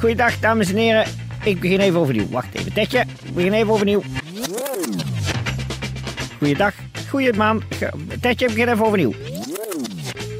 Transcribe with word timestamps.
Goeiedag, 0.00 0.38
dames 0.40 0.68
en 0.70 0.76
heren. 0.76 1.04
Ik 1.44 1.60
begin 1.60 1.80
even 1.80 2.00
overnieuw. 2.00 2.28
Wacht 2.28 2.46
even, 2.52 2.72
Tetje. 2.72 2.98
Ik 3.00 3.34
begin 3.34 3.52
even 3.52 3.72
overnieuw. 3.72 4.02
Goeiedag. 6.38 6.72
Goeie 7.08 7.32
maand. 7.32 7.62
Tetje, 8.20 8.46
ik 8.46 8.54
begin 8.54 8.68
even 8.68 8.84
overnieuw. 8.86 9.12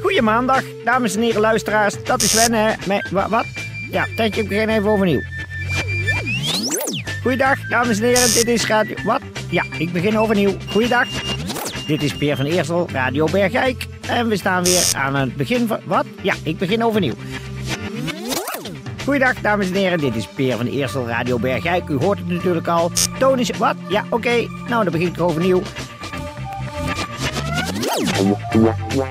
Goeie 0.03 0.23
maandag, 0.23 0.63
dames 0.85 1.17
en 1.17 1.23
heren 1.23 1.41
luisteraars. 1.41 2.05
Dat 2.05 2.23
is 2.23 2.31
Sven, 2.31 2.53
hè? 2.53 2.73
Me- 2.87 3.07
wa- 3.11 3.29
wat? 3.29 3.47
Ja, 3.91 4.07
Tetje, 4.17 4.41
ik 4.43 4.49
begin 4.49 4.69
even 4.69 4.91
overnieuw. 4.91 5.21
Goeiedag, 7.23 7.69
dames 7.69 7.99
en 7.99 8.05
heren. 8.05 8.35
Dit 8.35 8.49
is 8.49 8.67
Radio... 8.67 8.95
Wat? 9.05 9.21
Ja, 9.51 9.65
ik 9.79 9.93
begin 9.93 10.19
overnieuw. 10.19 10.57
Goeiedag. 10.71 11.07
Dit 11.87 12.03
is 12.03 12.15
Peer 12.17 12.37
van 12.37 12.45
Eersel, 12.47 12.89
Radio 12.93 13.27
Bergijk. 13.31 13.87
En 14.09 14.29
we 14.29 14.37
staan 14.37 14.65
weer 14.65 14.93
aan 14.97 15.15
het 15.15 15.37
begin 15.37 15.67
van... 15.67 15.79
Wat? 15.85 16.05
Ja, 16.23 16.35
ik 16.43 16.59
begin 16.59 16.85
overnieuw. 16.85 17.15
Goeiedag, 19.05 19.35
dames 19.41 19.67
en 19.69 19.75
heren. 19.75 19.99
Dit 19.99 20.17
is 20.17 20.27
Peer 20.27 20.57
van 20.57 20.67
Eersel, 20.67 21.09
Radio 21.09 21.39
Bergijk. 21.39 21.89
U 21.89 21.97
hoort 21.97 22.19
het 22.19 22.29
natuurlijk 22.29 22.69
al. 22.69 22.91
Toon 23.19 23.39
is... 23.39 23.51
Wat? 23.51 23.75
Ja, 23.89 24.05
oké. 24.09 24.49
Nou, 24.69 24.83
dan 24.85 24.93
begin 24.93 25.07
ik 25.07 25.21
overnieuw. 25.21 25.63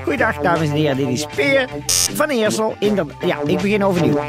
Goeiedag, 0.04 0.38
dames 0.38 0.68
en 0.70 0.76
heren. 0.76 0.98
Dit 0.98 1.08
is 1.08 1.26
Peer 1.36 1.68
van 2.14 2.30
Eersel. 2.30 2.76
In 2.80 2.96
de... 2.96 3.06
Ja, 3.26 3.38
ik 3.46 3.62
begin 3.62 3.84
overnieuw. 3.84 4.20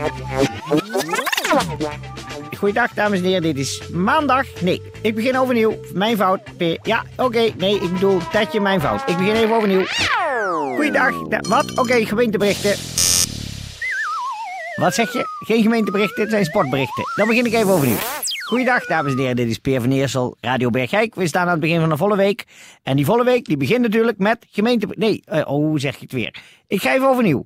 Goeiedag, 2.59 2.93
dames 2.95 3.19
en 3.19 3.25
heren. 3.25 3.43
Dit 3.43 3.57
is 3.59 3.83
maandag. 3.93 4.45
Nee, 4.61 4.83
ik 5.03 5.15
begin 5.15 5.39
overnieuw. 5.39 5.75
Mijn 5.95 6.17
fout. 6.17 6.41
Peer. 6.57 6.79
Ja, 6.83 7.05
oké. 7.17 7.51
Nee, 7.57 7.75
ik 7.75 7.93
bedoel, 7.93 8.19
Tetje, 8.33 8.61
mijn 8.61 8.81
fout. 8.81 9.03
Ik 9.07 9.17
begin 9.17 9.35
even 9.35 9.55
overnieuw. 9.57 9.85
Goeiedag. 10.75 11.29
Da- 11.29 11.41
wat? 11.49 11.79
Oké, 11.79 12.05
gemeenteberichten. 12.07 13.00
Wat 14.81 14.95
zeg 14.95 15.13
je? 15.13 15.25
Geen 15.47 15.63
gemeenteberichten, 15.63 16.23
het 16.23 16.31
zijn 16.31 16.45
sportberichten. 16.45 17.05
Dan 17.15 17.29
begin 17.29 17.47
ik 17.47 17.53
even 17.53 17.73
overnieuw. 17.73 17.97
Goeiedag, 18.47 18.85
dames 18.85 19.13
en 19.13 19.19
heren. 19.19 19.37
Dit 19.37 19.49
is 19.49 19.59
Peer 19.59 19.81
van 19.81 19.91
Eersel, 19.91 20.37
Radio 20.41 20.71
Bergijk. 20.71 21.15
We 21.15 21.27
staan 21.27 21.45
aan 21.45 21.51
het 21.51 21.61
begin 21.61 21.81
van 21.81 21.91
een 21.91 21.97
volle 21.97 22.17
week. 22.17 22.45
En 22.83 22.97
die 22.97 23.05
volle 23.05 23.25
week 23.25 23.45
die 23.45 23.57
begint 23.57 23.81
natuurlijk 23.81 24.19
met 24.19 24.47
gemeente... 24.51 24.87
Nee, 24.91 25.23
eh, 25.25 25.39
oh, 25.39 25.47
hoe 25.47 25.81
zeg 25.81 25.95
je 25.95 26.01
het 26.01 26.13
weer? 26.13 26.35
Ik 26.67 26.81
ga 26.81 26.95
even 26.95 27.09
overnieuw. 27.09 27.45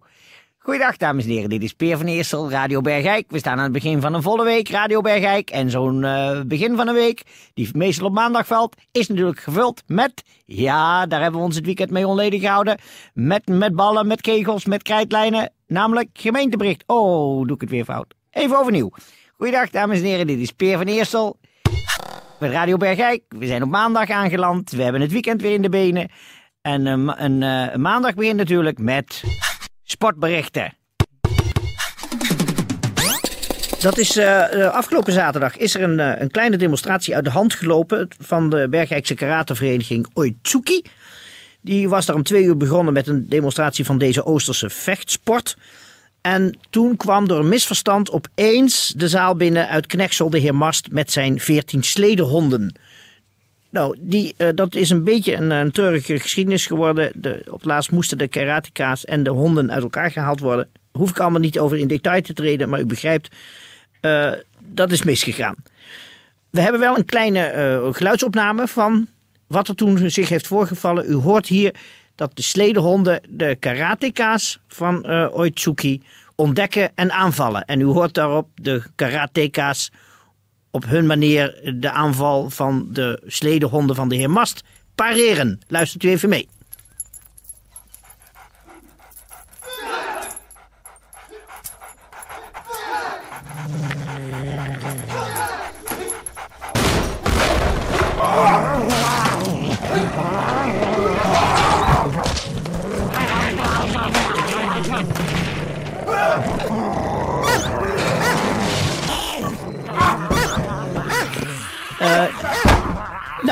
Goeiedag, 0.58 0.96
dames 0.96 1.24
en 1.24 1.30
heren. 1.30 1.48
Dit 1.48 1.62
is 1.62 1.72
Peer 1.72 1.96
van 1.96 2.06
Eersel, 2.06 2.50
Radio 2.50 2.80
Bergijk. 2.80 3.30
We 3.30 3.38
staan 3.38 3.56
aan 3.56 3.62
het 3.62 3.72
begin 3.72 4.00
van 4.00 4.14
een 4.14 4.22
volle 4.22 4.44
week, 4.44 4.68
Radio 4.68 5.00
Bergijk. 5.00 5.50
En 5.50 5.70
zo'n 5.70 6.04
eh, 6.04 6.40
begin 6.46 6.76
van 6.76 6.88
een 6.88 6.94
week, 6.94 7.22
die 7.54 7.68
meestal 7.72 8.06
op 8.06 8.12
maandag 8.12 8.46
valt, 8.46 8.76
is 8.92 9.08
natuurlijk 9.08 9.40
gevuld 9.40 9.82
met... 9.86 10.22
Ja, 10.44 11.06
daar 11.06 11.22
hebben 11.22 11.40
we 11.40 11.46
ons 11.46 11.56
het 11.56 11.64
weekend 11.64 11.90
mee 11.90 12.06
onledig 12.06 12.40
gehouden. 12.40 12.78
Met, 13.14 13.46
met 13.46 13.74
ballen, 13.74 14.06
met 14.06 14.20
kegels, 14.20 14.64
met 14.64 14.82
krijtlijnen. 14.82 15.52
Namelijk 15.74 16.08
gemeentebericht. 16.12 16.84
Oh, 16.86 17.46
doe 17.46 17.54
ik 17.54 17.60
het 17.60 17.70
weer 17.70 17.84
fout. 17.84 18.14
Even 18.30 18.58
overnieuw. 18.58 18.90
Goeiedag, 19.36 19.70
dames 19.70 19.98
en 19.98 20.04
heren. 20.04 20.26
Dit 20.26 20.38
is 20.38 20.50
Peer 20.50 20.76
van 20.76 20.86
Eersel. 20.86 21.38
Met 22.40 22.50
Radio 22.50 22.76
Bergijk. 22.76 23.22
We 23.28 23.46
zijn 23.46 23.62
op 23.62 23.68
maandag 23.68 24.10
aangeland. 24.10 24.70
We 24.70 24.82
hebben 24.82 25.00
het 25.00 25.12
weekend 25.12 25.42
weer 25.42 25.52
in 25.52 25.62
de 25.62 25.68
benen. 25.68 26.10
En 26.62 26.86
eh, 26.86 26.92
een, 26.92 27.42
eh, 27.42 27.72
een 27.72 27.80
maandag 27.80 28.14
begint 28.14 28.36
natuurlijk 28.36 28.78
met 28.78 29.22
sportberichten. 29.84 30.74
Dat 33.84 33.98
is 33.98 34.16
eh, 34.16 34.64
eh, 34.64 34.74
afgelopen 34.74 35.12
zaterdag 35.12 35.56
is 35.56 35.74
er 35.74 35.82
een, 35.82 36.00
eh, 36.00 36.20
een 36.20 36.30
kleine 36.30 36.56
demonstratie 36.56 37.14
uit 37.14 37.24
de 37.24 37.30
hand 37.30 37.54
gelopen 37.54 38.08
van 38.18 38.50
de 38.50 38.66
Bergijkse 38.70 39.14
karatevereniging 39.14 40.06
Oitsuki. 40.12 40.82
Die 41.64 41.88
was 41.88 42.06
daar 42.06 42.16
om 42.16 42.22
twee 42.22 42.44
uur 42.44 42.56
begonnen 42.56 42.92
met 42.92 43.06
een 43.06 43.28
demonstratie 43.28 43.84
van 43.84 43.98
deze 43.98 44.24
Oosterse 44.24 44.70
vechtsport. 44.70 45.56
En 46.20 46.58
toen 46.70 46.96
kwam 46.96 47.28
door 47.28 47.38
een 47.38 47.48
misverstand 47.48 48.10
opeens 48.10 48.92
de 48.96 49.08
zaal 49.08 49.36
binnen 49.36 49.68
uit 49.68 49.86
Knechtsel 49.86 50.30
de 50.30 50.38
heer 50.38 50.54
Mast 50.54 50.90
met 50.90 51.12
zijn 51.12 51.40
veertien 51.40 51.82
sledehonden. 51.82 52.74
Nou, 53.70 53.96
die, 54.00 54.34
eh, 54.36 54.48
dat 54.54 54.74
is 54.74 54.90
een 54.90 55.04
beetje 55.04 55.34
een, 55.34 55.50
een 55.50 55.70
treurige 55.70 56.18
geschiedenis 56.18 56.66
geworden. 56.66 57.12
De, 57.14 57.42
op 57.46 57.52
het 57.52 57.64
laatst 57.64 57.90
moesten 57.90 58.18
de 58.18 58.28
karateka's 58.28 59.04
en 59.04 59.22
de 59.22 59.30
honden 59.30 59.72
uit 59.72 59.82
elkaar 59.82 60.10
gehaald 60.10 60.40
worden. 60.40 60.68
Hoef 60.92 61.10
ik 61.10 61.18
allemaal 61.18 61.40
niet 61.40 61.58
over 61.58 61.78
in 61.78 61.88
detail 61.88 62.22
te 62.22 62.32
treden, 62.32 62.68
maar 62.68 62.80
u 62.80 62.86
begrijpt, 62.86 63.28
eh, 64.00 64.32
dat 64.60 64.92
is 64.92 65.02
misgegaan. 65.02 65.56
We 66.50 66.60
hebben 66.60 66.80
wel 66.80 66.96
een 66.98 67.04
kleine 67.04 67.40
eh, 67.40 67.88
geluidsopname 67.94 68.68
van 68.68 69.08
wat 69.46 69.68
er 69.68 69.74
toen 69.74 70.10
zich 70.10 70.28
heeft 70.28 70.46
voorgevallen. 70.46 71.10
U 71.10 71.14
hoort 71.14 71.46
hier 71.46 71.74
dat 72.14 72.36
de 72.36 72.42
sledehonden 72.42 73.20
de 73.28 73.56
karateka's 73.60 74.60
van 74.68 75.04
eh 75.04 75.28
Oitsuki 75.32 76.02
ontdekken 76.34 76.90
en 76.94 77.12
aanvallen. 77.12 77.64
En 77.64 77.80
u 77.80 77.84
hoort 77.84 78.14
daarop 78.14 78.48
de 78.54 78.82
karateka's 78.94 79.90
op 80.70 80.84
hun 80.84 81.06
manier 81.06 81.74
de 81.80 81.90
aanval 81.90 82.50
van 82.50 82.86
de 82.90 83.22
sledehonden 83.26 83.96
van 83.96 84.08
de 84.08 84.16
heer 84.16 84.30
Mast 84.30 84.62
pareren. 84.94 85.60
Luistert 85.68 86.02
u 86.02 86.08
even 86.08 86.28
mee. 86.28 86.48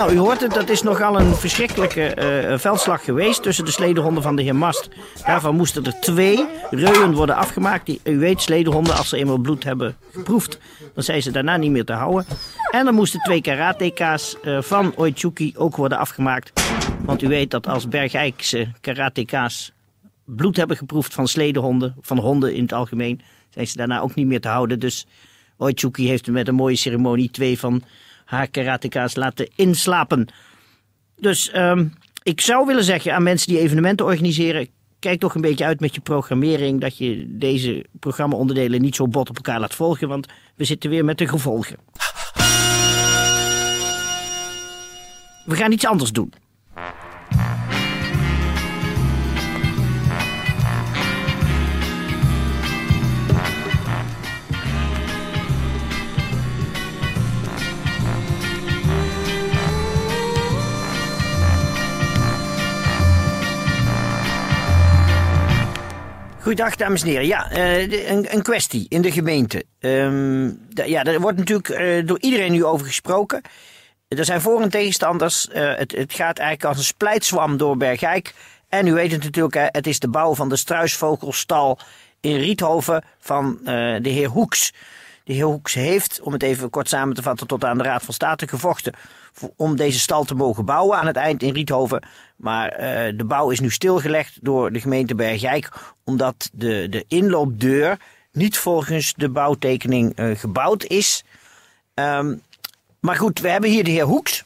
Nou, 0.03 0.15
u 0.15 0.19
hoort 0.19 0.41
het, 0.41 0.55
dat 0.55 0.69
is 0.69 0.83
nogal 0.83 1.21
een 1.21 1.35
verschrikkelijke 1.35 2.15
eh, 2.15 2.59
veldslag 2.59 3.05
geweest 3.05 3.43
tussen 3.43 3.65
de 3.65 3.71
sledehonden 3.71 4.23
van 4.23 4.37
de 4.37 4.43
heer 4.43 4.57
Mast. 4.57 4.89
Daarvan 5.27 5.57
moesten 5.57 5.85
er 5.85 6.01
twee 6.01 6.47
reuwen 6.71 7.15
worden 7.15 7.37
afgemaakt. 7.37 7.87
Die, 7.87 8.01
u 8.05 8.19
weet, 8.19 8.43
sledehonden, 8.43 8.97
als 8.97 9.09
ze 9.09 9.17
eenmaal 9.17 9.39
bloed 9.39 9.65
hebben 9.65 9.97
geproefd, 10.13 10.59
dan 10.95 11.03
zijn 11.03 11.23
ze 11.23 11.31
daarna 11.31 11.57
niet 11.57 11.71
meer 11.71 11.85
te 11.85 11.93
houden. 11.93 12.27
En 12.71 12.87
er 12.87 12.93
moesten 12.93 13.21
twee 13.21 13.41
karateka's 13.41 14.37
eh, 14.41 14.63
van 14.63 14.93
Oitsuki 14.97 15.53
ook 15.57 15.77
worden 15.77 15.99
afgemaakt. 15.99 16.53
Want 17.05 17.23
u 17.23 17.29
weet 17.29 17.51
dat 17.51 17.67
als 17.67 17.89
Bergijkse 17.89 18.73
karateka's 18.81 19.73
bloed 20.25 20.57
hebben 20.57 20.77
geproefd 20.77 21.15
van 21.15 21.29
sledehonden, 21.29 21.95
van 22.01 22.19
honden 22.19 22.55
in 22.55 22.63
het 22.63 22.73
algemeen, 22.73 23.21
zijn 23.51 23.67
ze 23.67 23.77
daarna 23.77 24.01
ook 24.01 24.15
niet 24.15 24.27
meer 24.27 24.41
te 24.41 24.49
houden. 24.49 24.79
Dus 24.81 25.07
Oitsuki 25.57 26.09
heeft 26.09 26.27
met 26.27 26.49
een 26.49 26.55
mooie 26.55 26.77
ceremonie 26.77 27.31
twee 27.31 27.59
van 27.59 27.83
haar 28.33 29.11
laten 29.15 29.51
inslapen. 29.55 30.29
Dus 31.17 31.51
ehm, 31.51 31.87
ik 32.23 32.41
zou 32.41 32.67
willen 32.67 32.85
zeggen 32.85 33.15
aan 33.15 33.23
mensen 33.23 33.49
die 33.49 33.61
evenementen 33.61 34.07
organiseren, 34.07 34.69
kijk 34.99 35.21
toch 35.21 35.35
een 35.35 35.41
beetje 35.41 35.65
uit 35.65 35.81
met 35.81 35.95
je 35.95 36.01
programmering, 36.01 36.81
dat 36.81 36.99
je 36.99 37.25
deze 37.29 37.87
programma-onderdelen 38.01 38.81
niet 38.81 38.97
zo 38.97 39.09
bot 39.09 39.31
op 39.31 39.37
elkaar 39.37 39.61
laat 39.61 39.75
volgen, 39.75 40.09
want 40.09 40.27
we 40.57 40.65
zitten 40.65 40.91
weer 40.91 41.05
met 41.05 41.19
de 41.19 41.29
gevolgen. 41.29 41.77
We 45.45 45.57
gaan 45.57 45.73
iets 45.73 45.87
anders 45.87 46.13
doen. 46.13 46.33
Goeiedag, 66.43 66.77
dames 66.77 67.03
en 67.03 67.09
heren. 67.09 67.27
Ja, 67.27 67.51
eh, 67.51 68.33
een, 68.33 68.43
kwestie 68.43 68.87
in 68.89 69.03
de 69.03 69.13
gemeente. 69.13 69.65
Ehm, 69.79 70.47
ja, 70.69 71.05
er 71.05 71.21
wordt 71.21 71.39
natuurlijk 71.39 71.69
eh, 71.69 72.07
door 72.07 72.21
iedereen 72.21 72.53
nu 72.53 72.65
over 72.65 72.87
gesproken. 72.87 73.43
Er 74.09 74.25
zijn 74.25 74.41
voor- 74.41 74.63
en 74.63 74.71
tegenstanders. 74.71 75.49
Eh, 75.49 75.77
het, 75.77 76.13
gaat 76.13 76.39
eigenlijk 76.39 76.65
als 76.65 76.77
een 76.77 76.95
splijtswam 76.95 77.57
door 77.57 77.77
Bergijk. 77.77 78.35
En 78.69 78.87
u 78.87 78.93
weet 78.93 79.13
het 79.13 79.25
natuurlijk, 79.25 79.75
het 79.77 79.87
is 79.87 79.99
de 79.99 80.09
bouw 80.09 80.35
van 80.35 80.49
de 80.49 80.57
struisvogelstal 80.57 81.79
in 82.21 82.37
Riethoven 82.37 83.05
van 83.19 83.59
de 83.65 84.09
heer 84.09 84.29
Hoeks. 84.29 84.73
De 85.25 85.33
heer 85.33 85.45
Hoeks 85.45 85.75
heeft, 85.75 86.21
om 86.21 86.33
het 86.33 86.43
even 86.43 86.71
kort 86.71 86.89
samen 86.89 87.15
te 87.15 87.23
vatten, 87.23 87.47
tot 87.47 87.65
aan 87.65 87.79
de 87.79 87.85
Raad 87.85 88.03
van 88.03 88.15
State 88.15 88.49
gevochten 88.49 88.95
om 89.57 89.77
deze 89.77 89.99
stal 89.99 90.25
te 90.25 90.35
mogen 90.35 90.65
bouwen 90.65 90.99
aan 90.99 91.07
het 91.07 91.17
eind 91.17 91.43
in 91.43 91.53
Riethoven. 91.53 92.07
Maar 92.37 92.69
eh, 92.69 93.13
de 93.17 93.25
bouw 93.25 93.51
is 93.51 93.61
nu 93.61 93.71
stilgelegd 93.71 94.39
door 94.41 94.73
de 94.73 94.81
gemeente 94.81 95.15
Bergijk, 95.15 95.69
omdat 96.05 96.51
de, 96.53 96.87
de 96.91 97.05
inloopdeur 97.09 97.99
niet 98.33 98.59
volgens 98.59 99.15
de 99.17 99.29
bouwtekening 99.29 100.17
eh, 100.17 100.39
gebouwd 100.39 100.85
is. 100.85 101.25
Ehm, 101.95 102.35
maar 103.01 103.17
goed, 103.17 103.41
we 103.41 103.49
hebben 103.49 103.71
hier 103.71 103.85
de 103.85 103.91
heer 103.91 104.05
Hoeks. 104.05 104.45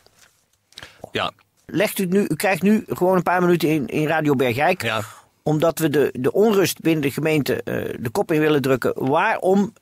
Ja, 1.12 1.32
Legt 1.66 1.98
u 1.98 2.06
nu, 2.06 2.26
u 2.28 2.34
krijgt 2.36 2.62
nu 2.62 2.84
gewoon 2.88 3.16
een 3.16 3.22
paar 3.22 3.40
minuten 3.40 3.68
in, 3.68 3.86
in 3.86 4.06
Radio 4.06 4.34
Bergijk 4.34 4.82
ja. 4.82 5.02
Omdat 5.46 5.78
we 5.78 5.88
de, 5.88 6.10
de 6.12 6.32
onrust 6.32 6.80
binnen 6.80 7.02
de 7.02 7.10
gemeente 7.10 7.62
eh, 7.62 7.94
de 7.98 8.10
kop 8.10 8.32
in 8.32 8.40
willen 8.40 8.62
drukken. 8.62 8.92
Waarom 8.94 9.72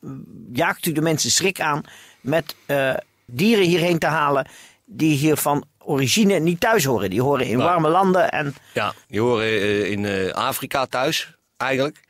jaagt 0.52 0.86
u 0.86 0.92
de 0.92 1.00
mensen 1.00 1.30
schrik 1.30 1.60
aan 1.60 1.82
met 2.20 2.56
eh, 2.66 2.94
dieren 3.26 3.64
hierheen 3.64 3.98
te 3.98 4.06
halen 4.06 4.48
die 4.84 5.16
hier 5.16 5.36
van 5.36 5.64
origine 5.78 6.38
niet 6.38 6.60
thuis 6.60 6.84
horen? 6.84 7.10
Die 7.10 7.22
horen 7.22 7.46
in 7.46 7.56
Nou. 7.56 7.68
warme 7.70 7.88
landen 7.88 8.30
en 8.30 8.54
Ja, 8.74 8.94
die 9.08 9.20
horen 9.20 9.46
eh, 9.46 9.90
in 9.90 10.32
Afrika 10.34 10.86
thuis, 10.86 11.36
eigenlijk. 11.56 12.00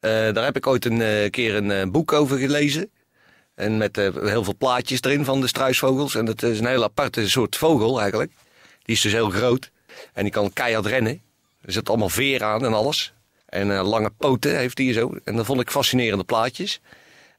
Daar 0.00 0.44
heb 0.44 0.56
ik 0.56 0.66
ooit 0.66 0.84
een 0.84 1.30
keer 1.30 1.54
een 1.54 1.90
boek 1.90 2.12
over 2.12 2.38
gelezen. 2.38 2.90
En 3.54 3.76
met 3.76 3.96
heel 3.96 4.44
veel 4.44 4.56
plaatjes 4.58 5.02
erin 5.02 5.24
van 5.24 5.40
de 5.40 5.46
struisvogels. 5.46 6.14
En 6.14 6.24
dat 6.24 6.42
is 6.42 6.58
een 6.58 6.66
heel 6.66 6.82
aparte 6.82 7.28
soort 7.28 7.56
vogel 7.56 8.00
eigenlijk. 8.00 8.32
Die 8.82 8.94
is 8.94 9.00
dus 9.00 9.12
heel 9.12 9.30
groot. 9.30 9.70
En 10.12 10.22
die 10.22 10.32
kan 10.32 10.52
keihard 10.52 10.86
rennen. 10.86 11.22
Er 11.64 11.72
zit 11.72 11.88
allemaal 11.88 12.08
veer 12.08 12.44
aan 12.44 12.64
en 12.64 12.74
alles. 12.74 13.12
En 13.46 13.76
eh, 13.76 13.88
lange 13.88 14.10
poten 14.10 14.56
heeft 14.56 14.78
hij 14.78 14.92
zo. 14.92 15.16
En 15.24 15.36
dat 15.36 15.46
vond 15.46 15.60
ik 15.60 15.70
fascinerende 15.70 16.24
plaatjes. 16.24 16.80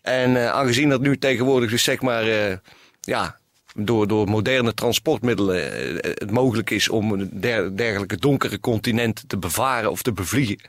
En 0.02 0.36
eh, 0.36 0.50
aangezien 0.52 0.90
dat 0.90 1.02
nu 1.02 1.18
tegenwoordig 1.18 1.70
dus 1.70 1.84
zeg 1.84 2.02
maar... 2.02 2.24
eh, 2.24 2.58
ja, 3.02 3.38
door, 3.76 4.08
door 4.08 4.30
moderne 4.30 4.74
transportmiddelen 4.74 5.64
het 6.02 6.32
mogelijk 6.32 6.70
is 6.70 6.90
om 6.90 7.30
der- 7.40 7.78
dergelijke 7.78 8.18
donkere 8.18 8.60
continenten 8.60 9.28
te 9.28 9.38
bevaren 9.38 9.92
of 9.92 10.02
te 10.02 10.12
bevliegen, 10.12 10.60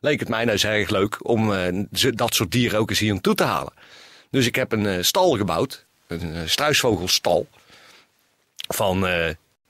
leek 0.00 0.20
het 0.20 0.28
mij 0.28 0.40
nou 0.40 0.50
eens 0.52 0.64
erg 0.64 0.90
leuk 0.90 1.28
om 1.28 1.52
dat 2.14 2.34
soort 2.34 2.50
dieren 2.50 2.78
ook 2.78 2.90
eens 2.90 2.98
hier 2.98 3.12
naartoe 3.12 3.34
te 3.34 3.44
halen. 3.44 3.72
Dus 4.30 4.46
ik 4.46 4.54
heb 4.54 4.72
een 4.72 5.04
stal 5.04 5.36
gebouwd, 5.36 5.84
een 6.06 6.48
struisvogelstal. 6.50 7.46
Van, 8.68 9.00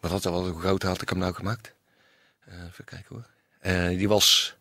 wat 0.00 0.10
had 0.10 0.22
dat, 0.22 0.32
hoe 0.32 0.60
groot 0.60 0.82
had 0.82 1.02
ik 1.02 1.08
hem 1.08 1.18
nou 1.18 1.34
gemaakt? 1.34 1.72
Eh, 2.52 2.58
even 2.70 2.84
kijken 2.84 3.06
hoor. 3.08 3.24
Eh, 3.60 3.88
die 3.98 4.08
was. 4.08 4.54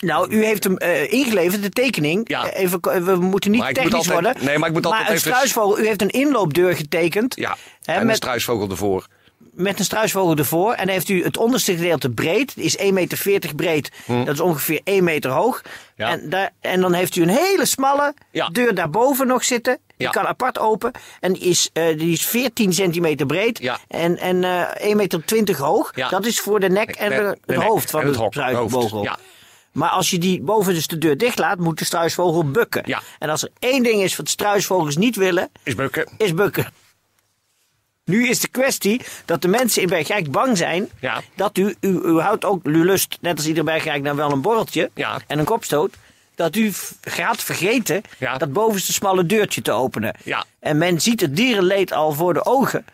Nou, 0.00 0.30
u 0.34 0.44
heeft 0.44 0.64
hem 0.64 0.76
eh, 0.76 1.12
ingeleverd, 1.12 1.62
de 1.62 1.70
tekening. 1.70 2.28
Ja. 2.28 2.50
Even, 2.50 2.80
we 3.04 3.16
moeten 3.16 3.50
niet 3.50 3.60
Maar 3.60 3.70
ik 3.70 3.76
moet 3.76 3.84
technisch 3.90 4.08
altijd- 4.10 4.24
worden. 4.24 4.44
nee, 4.44 4.58
maar 4.58 4.68
ik 4.68 4.74
moet 4.74 4.86
altijd 4.86 5.08
een 5.08 5.14
even- 5.14 5.30
struisvogel, 5.32 5.78
u 5.80 5.86
heeft 5.86 6.02
een 6.02 6.10
inloopdeur 6.10 6.76
getekend. 6.76 7.36
Ja, 7.36 7.56
Hè, 7.82 7.92
en 7.92 8.00
een 8.00 8.06
met- 8.06 8.16
struisvogel 8.16 8.70
ervoor. 8.70 9.06
Met 9.56 9.78
een 9.78 9.84
struisvogel 9.84 10.36
ervoor. 10.36 10.72
En 10.72 10.88
heeft 10.88 11.08
u 11.08 11.24
het 11.24 11.36
onderste 11.36 11.74
gedeelte 11.76 12.10
breed. 12.10 12.54
Die 12.54 12.64
is 12.64 12.76
1,40 12.78 12.92
meter 12.92 13.54
breed. 13.54 13.90
Dat 14.06 14.28
is 14.34 14.40
ongeveer 14.40 14.80
1 14.84 15.04
meter 15.04 15.30
hoog. 15.30 15.62
Hm. 15.62 15.68
Ja. 16.02 16.08
En, 16.10 16.30
daar, 16.30 16.50
en 16.60 16.80
dan 16.80 16.92
heeft 16.92 17.16
u 17.16 17.22
een 17.22 17.28
hele 17.28 17.64
smalle 17.66 18.14
Ja. 18.30 18.48
deur 18.48 18.74
daarboven 18.74 19.26
nog 19.26 19.44
zitten. 19.44 19.78
Die 19.96 20.06
Ja. 20.06 20.10
kan 20.12 20.26
apart 20.26 20.58
open. 20.58 20.90
En 21.20 21.32
die 21.32 21.42
is, 21.42 21.70
eh, 21.72 21.98
die 21.98 22.12
is 22.12 22.26
14 22.26 22.72
centimeter 22.72 23.26
breed. 23.26 23.58
Ja. 23.58 23.78
En, 23.88 24.18
en 24.18 24.44
eh 24.44 24.88
1,20 24.90 24.94
meter 24.96 25.56
hoog. 25.56 25.92
Ja. 25.94 26.08
Dat 26.08 26.26
is 26.26 26.40
voor 26.40 26.60
de 26.60 26.68
nek 26.70 26.90
en 26.90 27.08
De- 27.10 27.14
de, 27.16 27.38
de 27.46 27.52
het 27.54 27.62
hoofd 27.62 27.90
van 27.90 28.04
de 28.04 28.12
struisvogel. 28.30 29.08
Maar 29.72 29.88
als 29.90 30.10
je 30.10 30.18
die 30.18 30.40
boven 30.42 30.74
dus 30.74 30.86
de 30.86 30.98
deur 30.98 31.16
dicht 31.18 31.38
laat, 31.38 31.58
moet 31.58 31.78
de 31.78 31.84
struisvogel 31.84 32.50
bukken. 32.50 32.84
En 33.18 33.30
als 33.30 33.42
er 33.42 33.48
één 33.58 33.82
ding 33.82 34.02
is 34.02 34.16
wat 34.16 34.28
struisvogels 34.28 34.96
niet 34.96 35.16
willen, 35.16 35.50
is 35.62 35.74
bukken. 35.74 36.08
is 36.18 36.34
bukken. 36.34 36.66
Nu 38.04 38.28
is 38.28 38.40
de 38.40 38.48
kwestie 38.48 39.00
dat 39.24 39.42
de 39.42 39.48
mensen 39.48 39.82
in 39.82 39.88
Bergrijk 39.88 40.30
bang 40.30 40.56
zijn 40.56 40.88
Ja. 41.00 41.20
dat 41.34 41.58
u, 41.58 41.74
u, 41.80 41.88
u 42.04 42.18
houdt 42.20 42.44
ook, 42.44 42.66
u 42.66 42.84
lust, 42.84 43.18
net 43.20 43.36
als 43.36 43.46
ieder 43.46 43.64
Bergrijk, 43.64 44.02
nou 44.02 44.16
wel 44.16 44.30
een 44.32 44.40
borreltje 44.40 44.90
Ja. 44.94 45.18
en 45.26 45.38
een 45.38 45.44
kopstoot. 45.44 45.94
Dat 46.34 46.56
u 46.56 46.72
gaat 47.00 47.42
vergeten 47.42 48.02
Ja. 48.18 48.36
dat 48.38 48.52
bovenste 48.52 48.92
smalle 48.92 49.26
deurtje 49.26 49.62
te 49.62 49.72
openen. 49.72 50.14
Ja. 50.24 50.44
En 50.58 50.78
men 50.78 51.00
ziet 51.00 51.20
het 51.20 51.36
dierenleed 51.36 51.92
al 51.92 52.12
voor 52.12 52.34
de 52.34 52.44
ogen. 52.44 52.84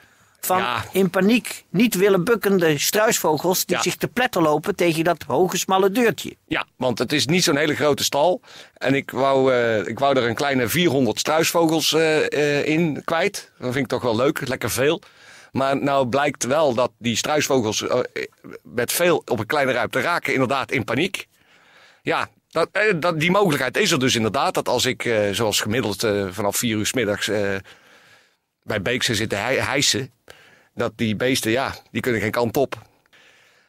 Van 0.41 0.59
Ja. 0.59 0.85
in 0.93 1.11
paniek 1.11 1.65
niet 1.71 1.95
willen 1.95 2.25
bukkende 2.25 2.79
struisvogels 2.79 3.65
die 3.65 3.77
Ja. 3.77 3.83
zich 3.83 3.97
te 3.97 4.09
pletter 4.09 4.43
lopen 4.43 4.77
tegen 4.77 5.05
dat 5.05 5.23
hoge 5.27 5.59
smalle 5.59 5.91
deurtje. 5.91 6.37
Ja, 6.47 6.67
want 6.77 6.99
het 6.99 7.13
is 7.13 7.27
niet 7.27 7.45
zo'n 7.45 7.57
hele 7.57 7.75
grote 7.75 8.05
stal. 8.05 8.41
En 8.75 8.95
ik 8.95 9.11
wou, 9.11 9.53
eh, 9.53 9.87
ik 9.87 9.99
wou 9.99 10.17
er 10.17 10.29
een 10.29 10.35
kleine 10.35 10.69
400 10.69 11.19
struisvogels 11.19 11.93
eh, 11.93 12.33
eh, 12.59 12.67
in 12.67 13.03
kwijt. 13.05 13.53
Dat 13.59 13.73
vind 13.73 13.85
ik 13.85 13.91
toch 13.91 14.03
wel 14.03 14.17
leuk, 14.17 14.49
lekker 14.49 14.71
veel. 14.71 15.03
Maar 15.53 15.83
nou 15.83 16.07
blijkt 16.07 16.45
wel 16.45 16.75
dat 16.75 16.91
die 16.99 17.17
struisvogels 17.17 17.85
met 18.63 18.93
veel 18.93 19.23
op 19.27 19.39
een 19.39 19.47
kleine 19.47 19.73
ruimte 19.73 20.01
raken 20.01 20.33
inderdaad 20.33 20.73
in 20.73 20.85
paniek. 20.85 21.27
Ja, 22.03 22.29
dat, 22.51 22.69
dat, 22.99 23.21
die 23.21 23.31
mogelijkheid 23.31 23.77
is 23.77 23.91
er 23.91 23.99
dus 23.99 24.15
inderdaad. 24.15 24.55
Dat 24.55 24.69
als 24.69 24.85
ik, 24.85 25.15
zoals 25.33 25.61
gemiddeld 25.61 26.07
vanaf 26.31 26.57
4 26.57 26.77
uur 26.77 26.87
s 26.87 26.93
middags 26.93 27.31
bij 28.71 28.83
Beekse 28.83 29.15
zit 29.15 29.29
te 29.29 29.35
hij- 29.37 29.57
hijsen. 29.61 30.11
Dat 30.75 30.93
die 30.97 31.17
beesten, 31.17 31.51
ja, 31.51 31.75
die 31.91 32.01
kunnen 32.03 32.21
geen 32.21 32.31
kant 32.31 32.57
op. 32.57 32.79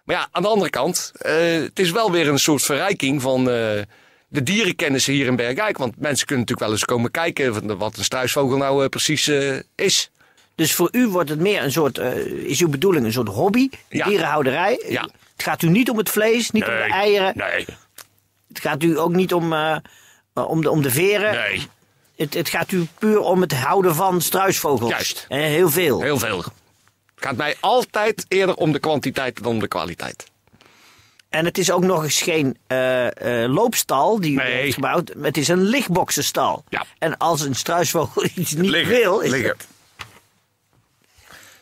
Maar 0.04 0.16
ja, 0.16 0.28
aan 0.32 0.42
de 0.42 0.48
andere 0.48 0.70
kant, 0.70 1.12
eh, 1.16 1.34
het 1.62 1.80
is 1.80 1.92
wel 1.92 2.12
weer 2.12 2.28
een 2.28 2.40
soort 2.40 2.62
verrijking 2.64 3.22
van 3.22 3.40
eh, 3.40 3.82
de 4.28 4.44
dierenkennis 4.44 5.06
hier 5.06 5.26
in 5.26 5.36
Bergijk. 5.36 5.78
Want 5.78 5.98
mensen 6.00 6.26
kunnen 6.28 6.46
natuurlijk 6.46 6.60
wel 6.68 6.72
eens 6.72 6.86
komen 6.86 7.12
kijken 7.12 7.54
van 7.54 7.78
wat 7.78 7.98
een 7.98 8.04
struisvogel 8.04 8.58
nou 8.58 8.84
eh, 8.84 8.90
precies 8.90 9.32
is. 9.76 10.10
Dus 10.56 10.74
voor 10.76 10.90
u 10.92 11.08
wordt 11.08 11.30
het 11.30 11.40
meer 11.40 11.64
een 11.64 11.72
soort, 11.72 11.98
is 12.46 12.62
uw 12.62 12.70
bedoeling 12.70 13.06
een 13.06 13.12
soort 13.14 13.28
hobby, 13.28 13.70
Ja. 13.90 14.06
dierenhouderij. 14.06 14.84
Ja. 14.88 15.02
Het 15.34 15.44
gaat 15.44 15.62
u 15.62 15.70
niet 15.70 15.90
om 15.90 15.98
het 15.98 16.10
vlees, 16.10 16.52
niet 16.52 16.64
om 16.64 16.70
de 16.70 16.76
eieren. 16.92 17.34
Nee, 17.36 17.66
Het 18.48 18.60
gaat 18.60 18.84
u 18.84 19.00
ook 19.00 19.12
niet 19.14 19.34
om, 19.34 19.54
om, 20.34 20.62
de, 20.62 20.70
om 20.70 20.82
de 20.82 20.92
veren. 20.92 21.34
nee, 21.34 21.68
Het, 22.22 22.34
het 22.34 22.50
gaat 22.50 22.72
u 22.72 22.88
puur 23.00 23.20
om 23.20 23.42
het 23.42 23.54
houden 23.54 23.96
van 23.96 24.22
struisvogels. 24.22 24.90
Juist. 24.90 25.26
En 25.30 25.40
heel 25.40 25.70
veel. 25.70 26.02
heel 26.02 26.20
veel. 26.20 26.38
Het 26.38 26.50
gaat 27.30 27.36
mij 27.36 27.56
altijd 27.60 28.26
eerder 28.28 28.56
om 28.56 28.72
de 28.72 28.80
kwantiteit 28.80 29.36
dan 29.44 29.46
om 29.52 29.60
de 29.60 29.68
kwaliteit. 29.68 30.30
En 31.30 31.46
het 31.46 31.58
is 31.58 31.72
ook 31.72 31.84
nog 31.84 32.04
eens 32.04 32.22
geen 32.22 32.58
eh, 32.68 33.44
eh, 33.44 33.52
loopstal 33.52 34.20
die 34.20 34.32
u 34.34 34.42
heeft 34.42 34.74
gebouwd. 34.74 35.12
Het 35.22 35.38
is 35.38 35.48
een 35.48 35.62
lichtboxenstal. 35.62 36.64
Ja. 36.70 36.86
En 36.98 37.18
als 37.18 37.42
een 37.42 37.56
struisvogel 37.56 38.24
iets 38.36 38.52
niet 38.54 38.70
Liggen, 38.70 38.96
wil, 38.96 39.20
is 39.20 39.32
liggen. 39.32 39.50
het- 39.50 39.68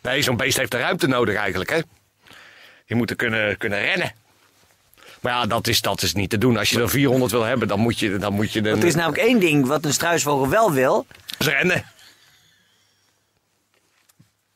Nee, 0.01 0.22
zo'n 0.22 0.38
beest 0.38 0.57
heeft 0.57 0.72
de 0.72 0.77
ruimte 0.77 1.07
nodig 1.07 1.36
eigenlijk, 1.36 1.69
hè. 1.69 1.79
Je 2.86 2.95
moet 2.95 3.10
er 3.10 3.15
kunnen, 3.15 3.57
kunnen 3.57 3.81
rennen. 3.81 4.13
Maar 5.19 5.33
ja, 5.33 5.45
dat 5.45 5.67
is, 5.67 5.81
dat 5.81 6.01
is 6.01 6.13
niet 6.13 6.29
te 6.29 6.38
doen. 6.38 6.57
Als 6.57 6.69
je 6.69 6.79
er 6.81 6.89
400 6.89 7.31
wil 7.31 7.43
hebben, 7.43 7.67
dan 7.67 7.79
moet 7.79 7.99
je, 7.99 8.17
dan 8.17 8.33
moet 8.33 8.53
je 8.53 8.61
Want 8.61 8.81
er 8.81 8.88
is 8.88 8.95
namelijk 8.95 9.21
één 9.21 9.39
ding 9.39 9.67
wat 9.67 9.85
een 9.85 9.93
struisvogel 9.93 10.49
wel 10.49 10.71
wil. 10.71 11.05
rennen. 11.38 11.85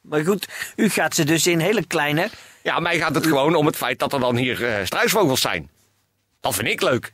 Maar 0.01 0.25
goed, 0.25 0.47
u 0.75 0.89
gaat 0.89 1.15
ze 1.15 1.23
dus 1.23 1.47
in 1.47 1.59
hele 1.59 1.85
kleine. 1.85 2.29
Ja, 2.63 2.79
mij 2.79 2.97
gaat 2.97 3.15
het 3.15 3.27
gewoon 3.27 3.55
om 3.55 3.65
het 3.65 3.75
feit 3.75 3.99
dat 3.99 4.13
er 4.13 4.19
dan 4.19 4.35
hier 4.35 4.65
eh, 4.65 4.85
struisvogels 4.85 5.41
zijn. 5.41 5.69
Dat 6.41 6.55
vind 6.55 6.67
ik 6.67 6.81
leuk. 6.81 7.13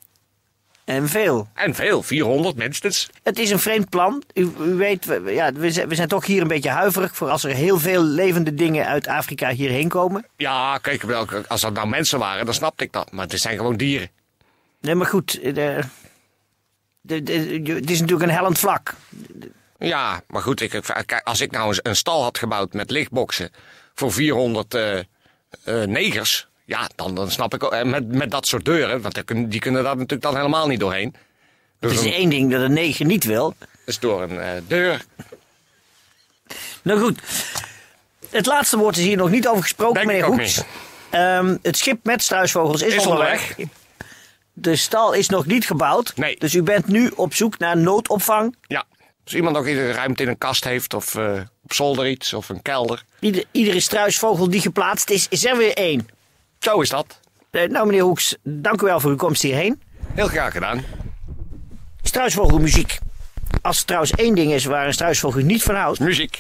En 0.90 1.08
veel. 1.10 1.48
En 1.54 1.76
veel, 1.76 2.04
400 2.04 2.56
minstens. 2.56 3.10
Het 3.24 3.40
is 3.40 3.50
een 3.50 3.60
vreemd 3.60 3.90
plan. 3.90 4.24
U, 4.34 4.52
u 4.60 4.74
weet, 4.76 5.06
we, 5.06 5.32
ja, 5.32 5.54
we, 5.54 5.72
zijn, 5.72 5.88
we 5.90 5.96
zijn 5.96 6.08
toch 6.08 6.26
hier 6.26 6.42
een 6.42 6.48
beetje 6.48 6.70
huiverig 6.70 7.16
voor 7.16 7.30
als 7.30 7.44
er 7.44 7.54
heel 7.54 7.80
veel 7.80 8.04
levende 8.04 8.54
dingen 8.54 8.86
uit 8.86 9.08
Afrika 9.08 9.50
hierheen 9.50 9.90
komen. 9.90 10.26
Ja, 10.38 10.78
kijk, 10.78 11.02
wel, 11.02 11.28
als 11.48 11.62
dat 11.62 11.74
nou 11.74 11.88
mensen 11.88 12.20
waren, 12.20 12.46
dan 12.46 12.54
snapte 12.54 12.84
ik 12.84 12.92
dat. 12.92 13.12
Maar 13.12 13.28
het 13.28 13.40
zijn 13.40 13.58
gewoon 13.58 13.78
dieren. 13.78 14.10
Nee, 14.82 14.96
maar 14.96 15.08
goed. 15.08 15.40
eh, 15.42 15.54
De, 15.54 15.84
de, 17.02 17.24
de- 17.24 17.74
het 17.74 17.90
is 17.90 18.00
natuurlijk 18.00 18.30
een 18.30 18.36
hellend 18.36 18.60
vlak. 18.60 18.94
Ja, 19.80 20.22
maar 20.28 20.42
goed, 20.42 20.62
ik, 20.62 20.70
kijk, 21.06 21.22
als 21.24 21.42
ik 21.42 21.52
nou 21.52 21.78
een 21.82 21.96
stal 21.96 22.24
had 22.24 22.38
gebouwd 22.38 22.74
met 22.74 22.92
lichtboxen 22.92 23.52
voor 23.94 24.12
400 24.14 24.74
eh, 24.74 24.98
eh, 25.00 25.04
negers, 25.88 26.48
ja, 26.70 26.90
dan, 26.96 27.16
dan 27.16 27.32
snap 27.32 27.54
ik 27.54 27.64
ook. 27.64 27.72
En 27.72 27.90
met, 27.90 28.08
met 28.08 28.32
dat 28.32 28.48
soort 28.48 28.66
deuren, 28.66 29.02
want 29.02 29.24
die 29.52 29.60
kunnen, 29.60 29.84
daar 29.84 29.96
natuurlijk 29.96 30.22
dan 30.22 30.36
helemaal 30.36 30.68
niet 30.68 30.80
doorheen. 30.80 31.16
Dus 31.80 31.92
Het 31.92 32.00
is 32.00 32.06
een, 32.06 32.14
één 32.14 32.30
ding 32.30 32.52
dat 32.52 32.62
een 32.62 32.74
negen 32.74 33.08
niet 33.08 33.24
wil. 33.24 33.54
dus 33.86 34.00
door 34.00 34.22
een 34.22 34.40
eh, 34.40 34.62
deur. 34.68 35.06
Nou 36.82 37.00
goed. 37.00 37.20
Het 38.30 38.46
laatste 38.46 38.78
woord 38.78 38.98
is 38.98 39.04
hier 39.04 39.18
nog 39.18 39.30
niet 39.30 39.48
over 39.48 39.62
gesproken, 39.62 39.94
Denk 39.94 40.08
meneer 40.08 40.24
ik 40.24 40.30
ook 40.30 40.38
Hoeks. 40.38 40.64
Ehm, 41.10 41.58
het 41.62 41.78
schip 41.78 42.00
met 42.04 42.24
struisvogels 42.24 42.82
is, 42.82 42.94
Is 42.94 43.06
onderweg. 43.06 43.56
De 44.54 44.76
stal 44.76 45.14
is 45.14 45.30
nog 45.30 45.46
niet 45.46 45.66
gebouwd. 45.66 46.14
Nee. 46.16 46.36
Dus 46.38 46.54
u 46.54 46.64
bent 46.64 46.88
nu 46.88 47.12
op 47.16 47.34
zoek 47.34 47.58
naar 47.58 47.78
noodopvang. 47.78 48.56
Ja. 48.68 48.86
Als 49.24 49.34
iemand 49.34 49.56
nog 49.56 49.68
een 49.68 49.92
ruimte 49.92 50.24
in 50.24 50.30
een 50.30 50.38
kast 50.38 50.64
heeft, 50.64 50.94
of 50.94 51.16
eh, 51.16 51.42
op 51.64 51.74
zolder 51.74 52.10
iets, 52.10 52.34
of 52.34 52.50
een 52.50 52.62
kelder. 52.62 53.04
Ieder, 53.20 53.44
iedere 53.52 53.80
struisvogel 53.80 54.50
die 54.50 54.62
geplaatst 54.62 55.10
is, 55.10 55.28
is 55.30 55.46
er 55.46 55.58
weer 55.58 55.74
één. 55.74 56.08
Zo 56.60 56.82
is 56.82 56.90
dat. 56.90 57.20
Eh, 57.52 57.70
nou, 57.70 57.86
meneer 57.86 58.02
Hoeks, 58.02 58.36
dank 58.44 58.82
u 58.82 58.86
wel 58.86 59.00
voor 59.00 59.10
uw 59.10 59.16
komst 59.16 59.42
hierheen. 59.42 59.82
Heel 60.14 60.28
graag 60.28 60.52
gedaan. 60.52 60.84
Struisvogelmuziek. 62.02 62.98
Als 63.62 63.80
er 63.80 63.86
trouwens 63.86 64.12
één 64.12 64.36
ding 64.36 64.52
is 64.52 64.66
waar 64.66 64.86
een 64.86 64.94
struisvogel 64.94 65.42
niet 65.42 65.64
van 65.64 65.76
houdt. 65.76 66.00
Muziek. 66.00 66.40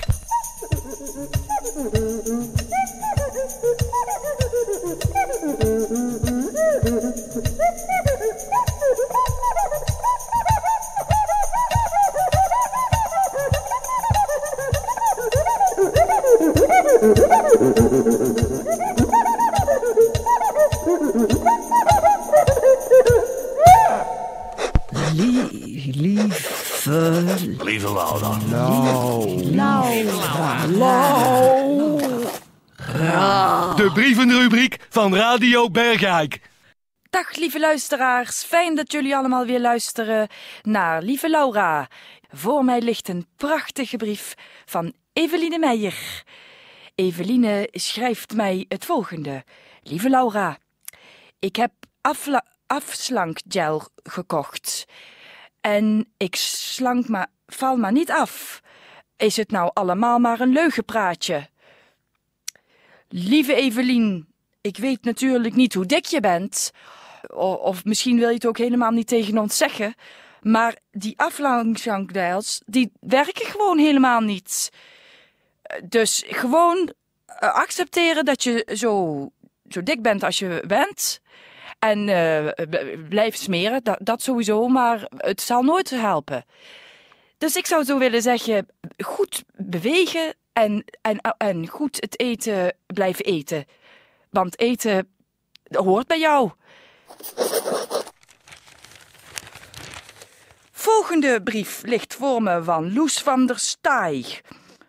De 32.99 33.89
brievenrubriek 33.93 34.77
van 34.89 35.15
Radio 35.15 35.69
Bergijk. 35.69 36.41
Dag 37.09 37.35
lieve 37.35 37.59
luisteraars, 37.59 38.43
fijn 38.43 38.75
dat 38.75 38.91
jullie 38.91 39.15
allemaal 39.15 39.45
weer 39.45 39.59
luisteren 39.59 40.27
naar 40.61 41.01
Lieve 41.01 41.29
Laura. 41.29 41.87
Voor 42.29 42.65
mij 42.65 42.81
ligt 42.81 43.07
een 43.07 43.27
prachtige 43.35 43.97
brief 43.97 44.33
van 44.65 44.93
Eveline 45.13 45.57
Meijer. 45.57 46.23
Eveline 46.95 47.67
schrijft 47.71 48.33
mij 48.33 48.65
het 48.67 48.85
volgende. 48.85 49.43
Lieve 49.83 50.09
Laura, 50.09 50.57
ik 51.39 51.55
heb 51.55 51.71
afslankgel 52.67 53.81
gekocht. 54.03 54.85
En 55.61 56.13
ik 56.17 56.35
slank 56.35 57.07
maar, 57.07 57.27
val 57.47 57.75
maar 57.75 57.91
niet 57.91 58.11
af. 58.11 58.61
Is 59.17 59.37
het 59.37 59.51
nou 59.51 59.71
allemaal 59.73 60.19
maar 60.19 60.39
een 60.39 60.51
leugenpraatje? 60.51 61.49
Lieve 63.09 63.53
Evelien, 63.53 64.27
ik 64.61 64.77
weet 64.77 65.03
natuurlijk 65.03 65.55
niet 65.55 65.73
hoe 65.73 65.85
dik 65.85 66.05
je 66.05 66.19
bent. 66.19 66.71
Of 67.61 67.85
misschien 67.85 68.17
wil 68.17 68.27
je 68.27 68.33
het 68.33 68.45
ook 68.45 68.57
helemaal 68.57 68.91
niet 68.91 69.07
tegen 69.07 69.37
ons 69.37 69.57
zeggen. 69.57 69.95
Maar 70.41 70.75
die 70.91 71.19
aflangsjankdijls, 71.19 72.61
die 72.65 72.91
werken 72.99 73.45
gewoon 73.45 73.77
helemaal 73.77 74.19
niet. 74.19 74.69
Dus 75.83 76.23
gewoon 76.27 76.93
eh, 77.25 77.53
accepteren 77.53 78.25
dat 78.25 78.43
je 78.43 78.67
zo, 78.73 79.31
zo 79.69 79.83
dik 79.83 80.01
bent 80.01 80.23
als 80.23 80.39
je 80.39 80.63
bent. 80.67 81.21
En 81.79 82.05
b- 82.69 83.09
blijf 83.09 83.35
smeren, 83.35 83.83
dat, 83.83 83.97
dat 84.01 84.21
sowieso, 84.21 84.67
maar 84.67 85.07
het 85.17 85.41
zal 85.41 85.63
nooit 85.63 85.89
helpen. 85.89 86.45
Dus 87.37 87.55
ik 87.55 87.65
zou 87.65 87.83
zo 87.83 87.97
willen 87.97 88.21
zeggen, 88.21 88.67
goed 88.97 89.43
bewegen 89.55 90.33
en, 90.59 90.83
en, 91.01 91.19
en 91.37 91.67
goed 91.67 91.95
het 91.95 92.19
eten 92.19 92.75
blijven 92.87 93.25
eten. 93.25 93.65
Want 94.29 94.59
eten 94.59 95.07
hoort 95.63 96.07
bij 96.07 96.19
jou. 96.19 96.51
Volgende 100.71 101.43
brief 101.43 101.81
ligt 101.85 102.15
voor 102.15 102.41
me 102.41 102.63
van 102.63 102.93
Loes 102.93 103.21
van 103.21 103.45
der 103.45 103.59
Staaij. 103.59 104.41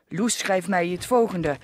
Loes 0.09 0.39
schrijft 0.39 0.69
mij 0.69 0.89
het 0.89 1.07
volgende. 1.07 1.57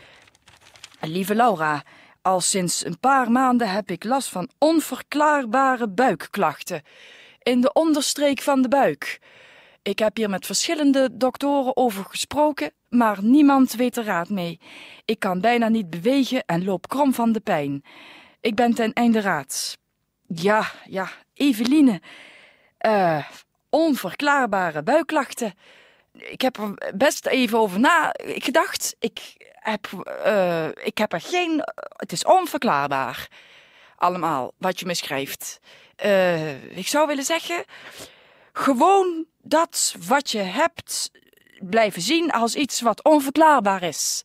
Lieve 1.00 1.34
Laura, 1.34 1.82
al 2.22 2.40
sinds 2.40 2.84
een 2.84 3.00
paar 3.00 3.30
maanden 3.30 3.70
heb 3.70 3.90
ik 3.90 4.04
last 4.04 4.28
van 4.28 4.48
onverklaarbare 4.58 5.88
buikklachten. 5.88 6.82
In 7.42 7.60
de 7.60 7.72
onderstreek 7.72 8.40
van 8.40 8.62
de 8.62 8.68
buik. 8.68 9.20
Ik 9.86 9.98
heb 9.98 10.16
hier 10.16 10.30
met 10.30 10.46
verschillende 10.46 11.16
doktoren 11.16 11.76
over 11.76 12.04
gesproken, 12.04 12.72
maar 12.88 13.18
niemand 13.22 13.72
weet 13.72 13.96
er 13.96 14.04
raad 14.04 14.28
mee. 14.28 14.60
Ik 15.04 15.18
kan 15.18 15.40
bijna 15.40 15.68
niet 15.68 15.90
bewegen 15.90 16.44
en 16.46 16.64
loop 16.64 16.88
krom 16.88 17.14
van 17.14 17.32
de 17.32 17.40
pijn. 17.40 17.84
Ik 18.40 18.54
ben 18.54 18.74
ten 18.74 18.92
einde 18.92 19.20
raad. 19.20 19.78
Ja, 20.26 20.70
ja, 20.84 21.08
Eveline. 21.34 22.00
Eh, 22.78 23.26
onverklaarbare 23.70 24.82
buikklachten. 24.82 25.54
Ik 26.12 26.40
heb 26.40 26.56
er 26.56 26.92
best 26.96 27.26
even 27.26 27.58
over 27.58 27.80
na 27.80 28.14
gedacht. 28.18 28.96
Ik 28.98 29.20
heb, 29.52 29.86
eh, 30.24 30.68
ik 30.68 30.98
heb 30.98 31.12
er 31.12 31.20
geen. 31.20 31.62
Het 31.96 32.12
is 32.12 32.24
onverklaarbaar. 32.24 33.28
Allemaal 33.96 34.52
wat 34.58 34.80
je 34.80 34.86
me 34.86 34.94
schrijft. 34.94 35.60
Eh, 35.96 36.76
ik 36.76 36.86
zou 36.86 37.06
willen 37.06 37.24
zeggen. 37.24 37.64
Gewoon 38.58 39.24
dat 39.42 39.94
wat 40.06 40.30
je 40.30 40.38
hebt 40.38 41.10
blijven 41.60 42.02
zien 42.02 42.30
als 42.30 42.54
iets 42.54 42.80
wat 42.80 43.04
onverklaarbaar 43.04 43.82
is. 43.82 44.24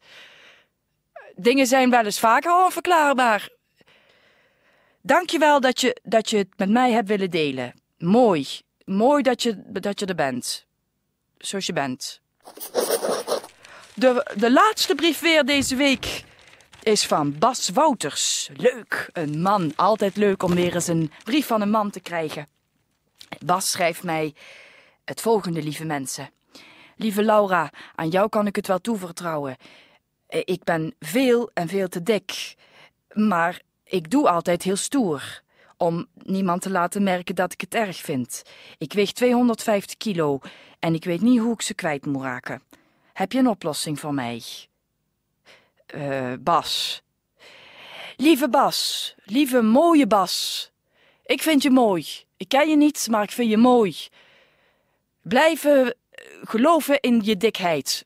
Dingen 1.36 1.68
zijn 1.68 1.90
wel 1.90 2.06
eens 2.06 2.20
vaker 2.20 2.64
onverklaarbaar. 2.64 3.50
Dankjewel 5.02 5.60
dat 5.60 5.82
je, 5.82 5.98
dat 6.04 6.30
je 6.30 6.38
het 6.38 6.48
met 6.58 6.70
mij 6.70 6.92
hebt 6.92 7.08
willen 7.08 7.30
delen. 7.30 7.74
Mooi. 7.98 8.48
Mooi 8.86 9.24
dat 9.24 9.44
je, 9.44 9.64
dat 9.66 10.00
je 10.00 10.06
er 10.06 10.16
bent. 10.16 10.66
Zoals 11.38 11.66
je 11.66 11.74
bent. 11.74 12.22
De, 13.94 14.32
de 14.36 14.52
laatste 14.52 14.96
brief 14.96 15.20
weer 15.20 15.46
deze 15.46 15.76
week 15.76 16.24
is 16.84 17.06
van 17.06 17.38
Bas 17.38 17.70
Wouters. 17.70 18.50
Leuk, 18.56 19.10
een 19.14 19.42
man. 19.42 19.74
Altijd 19.76 20.16
leuk 20.16 20.44
om 20.44 20.56
weer 20.56 20.74
eens 20.74 20.88
een 20.88 21.12
brief 21.24 21.48
van 21.48 21.62
een 21.62 21.70
man 21.70 21.90
te 21.90 22.00
krijgen. 22.00 22.48
Bas 23.40 23.72
schrijft 23.72 24.04
mij 24.04 24.34
het 25.06 25.22
volgende, 25.22 25.64
lieve 25.64 25.86
mensen. 25.86 26.30
Lieve 26.96 27.24
Laura, 27.24 27.70
aan 27.96 28.10
jou 28.10 28.30
kan 28.30 28.48
ik 28.48 28.56
het 28.56 28.68
wel 28.68 28.80
toevertrouwen. 28.80 29.58
Eh, 30.28 30.42
Ik 30.46 30.64
ben 30.64 30.96
veel 31.00 31.50
en 31.54 31.68
veel 31.68 31.88
te 31.88 32.04
dik, 32.04 32.56
maar 33.14 33.62
ik 33.84 34.10
doe 34.10 34.30
altijd 34.30 34.64
heel 34.64 34.76
stoer. 34.76 35.42
Om 35.78 36.08
niemand 36.14 36.62
te 36.62 36.70
laten 36.70 37.04
merken 37.04 37.36
dat 37.36 37.54
ik 37.54 37.62
het 37.62 37.74
erg 37.74 37.98
vind. 37.98 38.44
Ik 38.78 38.94
weeg 38.94 39.12
250 39.12 39.98
kilo 39.98 40.40
en 40.80 40.94
ik 40.94 41.04
weet 41.04 41.22
niet 41.22 41.40
hoe 41.40 41.54
ik 41.54 41.62
ze 41.62 41.74
kwijt 41.74 42.06
moet 42.06 42.24
raken. 42.24 42.62
Heb 43.14 43.32
je 43.32 43.40
een 43.40 43.48
oplossing 43.48 44.00
voor 44.00 44.14
mij? 44.14 44.44
Eh, 45.86 46.34
Bas. 46.40 47.02
Lieve 48.18 48.50
Bas, 48.50 49.16
lieve 49.24 49.62
mooie 49.62 50.08
Bas. 50.08 50.70
Ik 51.26 51.42
vind 51.42 51.62
je 51.62 51.70
mooi. 51.70 52.06
Ik 52.42 52.48
ken 52.48 52.70
je 52.70 52.78
niet, 52.78 53.08
maar 53.10 53.24
ik 53.24 53.32
vind 53.32 53.50
je 53.50 53.58
mooi. 53.58 53.96
Blijven 55.22 55.86
eh, 55.86 56.26
geloven 56.44 57.00
in 57.00 57.22
je 57.24 57.38
dikheid. 57.38 58.06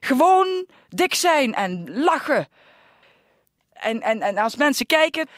Gewoon 0.00 0.66
dik 0.88 1.14
zijn 1.14 1.54
en 1.54 2.02
lachen. 2.02 2.48
En, 3.72 4.00
en, 4.00 4.22
en 4.22 4.38
als 4.38 4.56
mensen 4.56 4.86
kijken, 4.86 5.28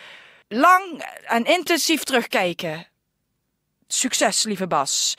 lang 0.49 1.03
en 1.25 1.45
intensief 1.45 2.03
terugkijken. 2.03 2.87
Succes, 3.87 4.43
lieve 4.43 4.67
Bas. 4.67 5.15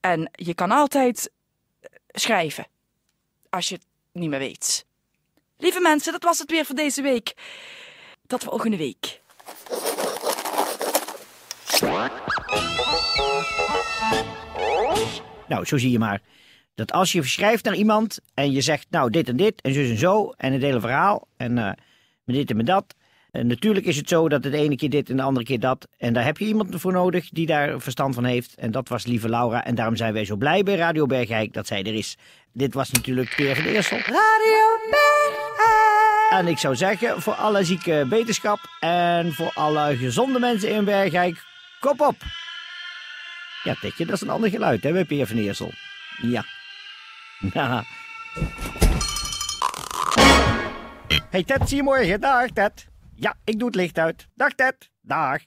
En 0.00 0.30
je 0.32 0.54
kan 0.54 0.70
altijd 0.70 1.30
eh, 1.80 1.90
schrijven. 2.08 2.66
Als 3.50 3.68
je 3.68 3.74
het 3.74 3.86
niet 4.12 4.30
meer 4.30 4.38
weet. 4.38 4.86
Lieve 5.56 5.80
mensen, 5.80 6.12
dat 6.12 6.22
was 6.22 6.38
het 6.38 6.50
weer 6.50 6.64
voor 6.64 6.74
deze 6.74 7.02
week. 7.02 7.34
Tot 8.26 8.44
volgende 8.44 8.76
week. 8.76 9.24
Nou, 15.48 15.64
zo 15.64 15.76
zie 15.76 15.90
je 15.90 15.98
maar. 15.98 16.20
Dat 16.74 16.92
als 16.92 17.12
je 17.12 17.22
schrijft 17.24 17.64
naar 17.64 17.74
iemand 17.74 18.18
en 18.34 18.52
je 18.52 18.60
zegt, 18.60 18.86
nou, 18.90 19.10
dit 19.10 19.28
en 19.28 19.36
dit 19.36 19.60
en 19.60 19.72
zus 19.72 19.90
en 19.90 19.98
zo 19.98 20.32
en 20.36 20.52
het 20.52 20.62
hele 20.62 20.80
verhaal 20.80 21.26
en 21.36 21.58
eh, 21.58 21.72
met 22.24 22.36
dit 22.36 22.50
en 22.50 22.56
met 22.56 22.66
dat. 22.66 22.94
En 23.30 23.46
natuurlijk 23.46 23.86
is 23.86 23.96
het 23.96 24.08
zo 24.08 24.28
dat 24.28 24.44
het 24.44 24.52
ene 24.52 24.76
keer 24.76 24.90
dit 24.90 25.10
en 25.10 25.16
de 25.16 25.22
andere 25.22 25.46
keer 25.46 25.60
dat. 25.60 25.88
En 25.98 26.12
daar 26.12 26.24
heb 26.24 26.38
je 26.38 26.44
iemand 26.44 26.80
voor 26.80 26.92
nodig 26.92 27.28
die 27.28 27.46
daar 27.46 27.80
verstand 27.80 28.14
van 28.14 28.24
heeft. 28.24 28.54
En 28.54 28.70
dat 28.70 28.88
was 28.88 29.06
lieve 29.06 29.28
Laura. 29.28 29.64
En 29.64 29.74
daarom 29.74 29.96
zijn 29.96 30.12
wij 30.12 30.24
zo 30.24 30.36
blij 30.36 30.62
bij 30.62 30.74
Radio 30.74 31.06
Bergijk 31.06 31.52
dat 31.52 31.66
zij 31.66 31.82
er 31.82 31.94
is. 31.94 32.16
Dit 32.52 32.74
was 32.74 32.90
natuurlijk 32.90 33.34
Peer 33.36 33.56
van 33.56 33.64
Eersel. 33.64 33.98
Radio 33.98 34.66
Bergijk! 34.90 36.30
En 36.30 36.46
ik 36.46 36.58
zou 36.58 36.76
zeggen, 36.76 37.22
voor 37.22 37.34
alle 37.34 37.64
zieke 37.64 38.06
beterschap 38.08 38.58
en 38.80 39.32
voor 39.32 39.50
alle 39.54 39.96
gezonde 39.96 40.38
mensen 40.38 40.70
in 40.70 40.84
Bergijk, 40.84 41.44
kop 41.80 42.00
op! 42.00 42.16
Ja, 43.62 43.74
Tetje, 43.80 44.06
dat 44.06 44.14
is 44.14 44.20
een 44.20 44.30
ander 44.30 44.50
geluid, 44.50 44.82
hè, 44.82 45.04
bij 45.04 45.26
van 45.26 45.36
Eersel. 45.36 45.72
Ja. 46.22 46.44
Ja. 47.52 47.84
Hey 51.30 51.44
Ted, 51.44 51.68
zie 51.68 51.76
je 51.76 51.82
morgen. 51.82 52.20
Dag 52.20 52.50
Ted. 52.50 52.86
Ja, 53.14 53.34
ik 53.44 53.58
doe 53.58 53.66
het 53.66 53.76
licht 53.76 53.98
uit. 53.98 54.28
Dag 54.34 54.52
Ted. 54.52 54.90
Dag. 55.00 55.40